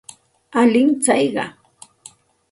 [0.61, 1.45] Alin tsayqa.